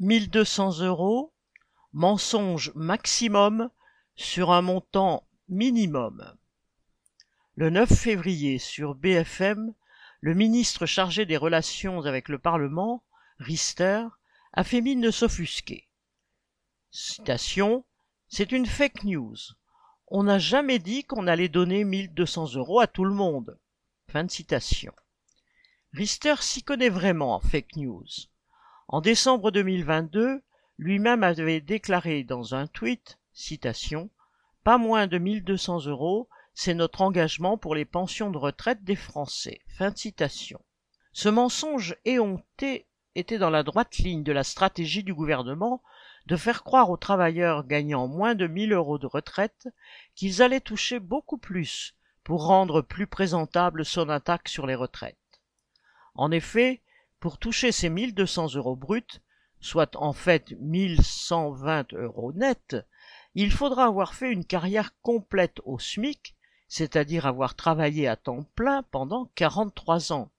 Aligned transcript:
1200 0.00 0.80
euros, 0.80 1.32
mensonge 1.92 2.72
maximum 2.74 3.70
sur 4.16 4.50
un 4.50 4.62
montant 4.62 5.26
minimum. 5.48 6.36
Le 7.54 7.70
9 7.70 7.92
février 7.92 8.58
sur 8.58 8.96
BFM, 8.96 9.72
le 10.20 10.34
ministre 10.34 10.86
chargé 10.86 11.26
des 11.26 11.36
relations 11.36 12.00
avec 12.02 12.28
le 12.28 12.38
Parlement, 12.38 13.04
Rister, 13.38 14.06
a 14.52 14.64
fait 14.64 14.80
mine 14.80 15.00
de 15.00 15.10
s'offusquer. 15.12 15.88
Citation 16.90 17.84
C'est 18.28 18.50
une 18.50 18.66
fake 18.66 19.04
news. 19.04 19.36
On 20.08 20.24
n'a 20.24 20.38
jamais 20.38 20.80
dit 20.80 21.04
qu'on 21.04 21.28
allait 21.28 21.48
donner 21.48 21.84
1200 21.84 22.54
euros 22.54 22.80
à 22.80 22.88
tout 22.88 23.04
le 23.04 23.14
monde. 23.14 23.58
Fin 24.10 24.24
de 24.24 24.30
citation. 24.30 24.92
Rister 25.92 26.36
s'y 26.40 26.64
connaît 26.64 26.88
vraiment 26.88 27.34
en 27.34 27.40
fake 27.40 27.76
news. 27.76 28.06
En 28.88 29.00
décembre 29.00 29.50
2022, 29.50 30.42
lui-même 30.76 31.22
avait 31.22 31.60
déclaré 31.60 32.22
dans 32.22 32.54
un 32.54 32.66
tweet, 32.66 33.18
citation, 33.32 34.10
Pas 34.62 34.76
moins 34.76 35.06
de 35.06 35.16
1200 35.16 35.86
euros, 35.86 36.28
c'est 36.52 36.74
notre 36.74 37.00
engagement 37.00 37.56
pour 37.56 37.74
les 37.74 37.86
pensions 37.86 38.30
de 38.30 38.36
retraite 38.36 38.84
des 38.84 38.96
Français. 38.96 39.60
Fin. 39.68 39.92
Ce 41.12 41.28
mensonge 41.28 41.96
éhonté 42.04 42.86
était 43.14 43.38
dans 43.38 43.50
la 43.50 43.62
droite 43.62 43.96
ligne 43.98 44.22
de 44.22 44.32
la 44.32 44.44
stratégie 44.44 45.02
du 45.02 45.14
gouvernement 45.14 45.82
de 46.26 46.36
faire 46.36 46.62
croire 46.62 46.90
aux 46.90 46.96
travailleurs 46.96 47.66
gagnant 47.66 48.06
moins 48.06 48.34
de 48.34 48.46
1000 48.46 48.72
euros 48.72 48.98
de 48.98 49.06
retraite 49.06 49.68
qu'ils 50.14 50.42
allaient 50.42 50.60
toucher 50.60 51.00
beaucoup 51.00 51.38
plus 51.38 51.94
pour 52.22 52.46
rendre 52.46 52.82
plus 52.82 53.06
présentable 53.06 53.84
son 53.84 54.08
attaque 54.08 54.48
sur 54.48 54.66
les 54.66 54.74
retraites. 54.74 55.16
En 56.14 56.30
effet, 56.30 56.82
pour 57.24 57.38
toucher 57.38 57.72
ces 57.72 57.88
1200 57.88 58.54
euros 58.56 58.76
bruts, 58.76 59.22
soit 59.58 59.96
en 59.96 60.12
fait 60.12 60.52
1120 60.60 61.94
euros 61.94 62.34
nets, 62.34 62.76
il 63.34 63.50
faudra 63.50 63.86
avoir 63.86 64.12
fait 64.12 64.30
une 64.30 64.44
carrière 64.44 64.90
complète 65.00 65.58
au 65.64 65.78
SMIC, 65.78 66.36
c'est-à-dire 66.68 67.24
avoir 67.24 67.54
travaillé 67.54 68.08
à 68.08 68.16
temps 68.16 68.42
plein 68.54 68.82
pendant 68.82 69.30
43 69.36 70.12
ans. 70.12 70.30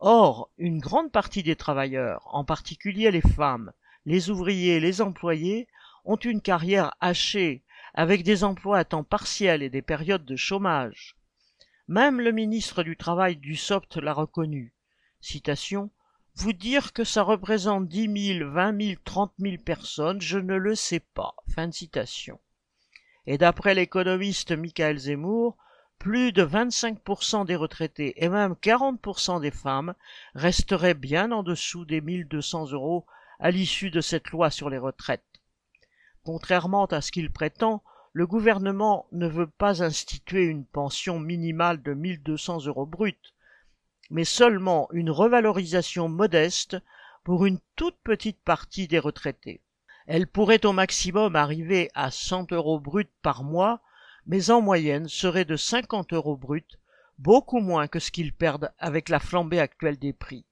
Or, 0.00 0.50
une 0.58 0.80
grande 0.80 1.10
partie 1.10 1.42
des 1.42 1.56
travailleurs, 1.56 2.28
en 2.30 2.44
particulier 2.44 3.10
les 3.10 3.22
femmes, 3.22 3.72
les 4.04 4.28
ouvriers 4.28 4.80
les 4.80 5.00
employés, 5.00 5.66
ont 6.04 6.16
une 6.16 6.42
carrière 6.42 6.94
hachée, 7.00 7.64
avec 7.94 8.22
des 8.22 8.44
emplois 8.44 8.76
à 8.76 8.84
temps 8.84 9.02
partiel 9.02 9.62
et 9.62 9.70
des 9.70 9.80
périodes 9.80 10.26
de 10.26 10.36
chômage. 10.36 11.16
Même 11.88 12.20
le 12.20 12.32
ministre 12.32 12.82
du 12.82 12.98
Travail 12.98 13.36
du 13.36 13.56
SOPT 13.56 13.96
l'a 13.96 14.12
reconnu. 14.12 14.74
Citation 15.22 15.90
vous 16.38 16.52
dire 16.52 16.92
que 16.92 17.02
ça 17.02 17.24
représente 17.24 17.88
dix 17.88 18.06
mille, 18.06 18.44
vingt 18.44 18.70
mille, 18.70 18.98
trente 19.00 19.32
mille 19.38 19.58
personnes, 19.58 20.20
je 20.20 20.38
ne 20.38 20.54
le 20.54 20.76
sais 20.76 21.00
pas. 21.00 21.34
Fin 21.52 21.66
de 21.66 21.74
citation. 21.74 22.38
Et 23.26 23.38
d'après 23.38 23.74
l'économiste 23.74 24.52
Michael 24.52 24.98
Zemmour, 24.98 25.56
plus 25.98 26.32
de 26.32 26.44
25% 26.44 27.44
des 27.44 27.56
retraités 27.56 28.24
et 28.24 28.28
même 28.28 28.52
40% 28.52 29.40
des 29.40 29.50
femmes 29.50 29.94
resteraient 30.34 30.94
bien 30.94 31.32
en 31.32 31.42
dessous 31.42 31.84
des 31.84 32.00
1200 32.00 32.70
euros 32.70 33.04
à 33.40 33.50
l'issue 33.50 33.90
de 33.90 34.00
cette 34.00 34.30
loi 34.30 34.50
sur 34.50 34.70
les 34.70 34.78
retraites. 34.78 35.24
Contrairement 36.22 36.86
à 36.86 37.00
ce 37.00 37.10
qu'il 37.10 37.32
prétend, 37.32 37.82
le 38.12 38.28
gouvernement 38.28 39.08
ne 39.10 39.26
veut 39.26 39.48
pas 39.48 39.82
instituer 39.82 40.44
une 40.44 40.64
pension 40.64 41.18
minimale 41.18 41.82
de 41.82 41.94
1200 41.94 42.66
euros 42.66 42.86
bruts, 42.86 43.34
mais 44.10 44.24
seulement 44.24 44.88
une 44.92 45.10
revalorisation 45.10 46.08
modeste 46.08 46.76
pour 47.24 47.46
une 47.46 47.58
toute 47.76 47.96
petite 48.02 48.40
partie 48.40 48.88
des 48.88 48.98
retraités. 48.98 49.60
Elle 50.06 50.26
pourrait 50.26 50.64
au 50.64 50.72
maximum 50.72 51.36
arriver 51.36 51.90
à 51.94 52.10
100 52.10 52.52
euros 52.52 52.80
bruts 52.80 53.10
par 53.22 53.44
mois, 53.44 53.80
mais 54.26 54.50
en 54.50 54.62
moyenne 54.62 55.08
serait 55.08 55.44
de 55.44 55.56
50 55.56 56.14
euros 56.14 56.36
bruts, 56.36 56.78
beaucoup 57.18 57.60
moins 57.60 57.88
que 57.88 57.98
ce 57.98 58.10
qu'ils 58.10 58.32
perdent 58.32 58.72
avec 58.78 59.10
la 59.10 59.20
flambée 59.20 59.60
actuelle 59.60 59.98
des 59.98 60.14
prix. 60.14 60.46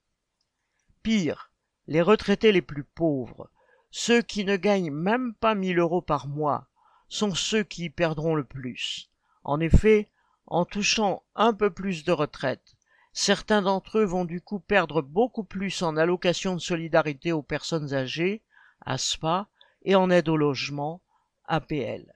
Pire, 1.01 1.51
les 1.87 2.01
retraités 2.01 2.51
les 2.51 2.61
plus 2.61 2.83
pauvres, 2.83 3.49
ceux 3.89 4.21
qui 4.21 4.45
ne 4.45 4.57
gagnent 4.57 4.91
même 4.91 5.33
pas 5.33 5.55
1000 5.55 5.79
euros 5.79 6.01
par 6.01 6.27
mois, 6.27 6.67
sont 7.09 7.33
ceux 7.33 7.63
qui 7.63 7.85
y 7.85 7.89
perdront 7.89 8.35
le 8.35 8.43
plus. 8.43 9.09
En 9.43 9.59
effet, 9.59 10.11
en 10.45 10.65
touchant 10.65 11.23
un 11.35 11.53
peu 11.53 11.71
plus 11.71 12.03
de 12.03 12.11
retraite, 12.11 12.76
Certains 13.19 13.63
d'entre 13.63 13.97
eux 13.97 14.05
vont 14.05 14.25
du 14.25 14.41
coup 14.41 14.59
perdre 14.59 15.01
beaucoup 15.01 15.43
plus 15.43 15.81
en 15.81 15.97
allocation 15.97 16.53
de 16.53 16.59
solidarité 16.59 17.31
aux 17.31 17.41
personnes 17.41 17.95
âgées, 17.95 18.43
ASPA, 18.85 19.47
et 19.81 19.95
en 19.95 20.11
aide 20.11 20.29
au 20.29 20.37
logement, 20.37 21.01
APL. 21.45 22.13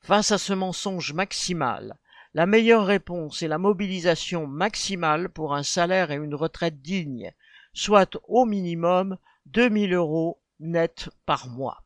Face 0.00 0.30
à 0.30 0.36
ce 0.36 0.52
mensonge 0.52 1.14
maximal, 1.14 1.96
la 2.34 2.44
meilleure 2.44 2.84
réponse 2.84 3.40
est 3.40 3.48
la 3.48 3.56
mobilisation 3.56 4.46
maximale 4.46 5.30
pour 5.30 5.54
un 5.54 5.62
salaire 5.62 6.10
et 6.10 6.16
une 6.16 6.34
retraite 6.34 6.82
dignes, 6.82 7.32
soit 7.72 8.20
au 8.28 8.44
minimum 8.44 9.16
2000 9.46 9.94
euros 9.94 10.38
net 10.58 11.08
par 11.24 11.48
mois. 11.48 11.82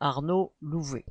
Arnaud 0.00 0.52
Louvet 0.60 1.06